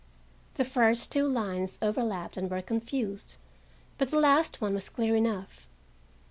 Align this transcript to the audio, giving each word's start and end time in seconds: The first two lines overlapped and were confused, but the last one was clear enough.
The 0.55 0.65
first 0.65 1.11
two 1.11 1.27
lines 1.27 1.77
overlapped 1.79 2.35
and 2.35 2.49
were 2.49 2.63
confused, 2.63 3.35
but 3.99 4.09
the 4.09 4.17
last 4.17 4.59
one 4.59 4.73
was 4.73 4.89
clear 4.89 5.15
enough. 5.15 5.67